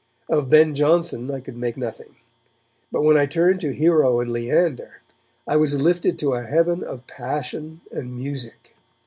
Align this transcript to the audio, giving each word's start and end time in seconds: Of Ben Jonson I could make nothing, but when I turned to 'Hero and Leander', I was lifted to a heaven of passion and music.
Of 0.27 0.49
Ben 0.49 0.73
Jonson 0.73 1.29
I 1.29 1.41
could 1.41 1.55
make 1.55 1.77
nothing, 1.77 2.15
but 2.91 3.03
when 3.03 3.17
I 3.17 3.27
turned 3.27 3.59
to 3.61 3.71
'Hero 3.71 4.19
and 4.19 4.31
Leander', 4.31 5.03
I 5.47 5.57
was 5.57 5.75
lifted 5.75 6.17
to 6.17 6.33
a 6.33 6.41
heaven 6.41 6.83
of 6.83 7.05
passion 7.05 7.81
and 7.91 8.15
music. 8.17 8.75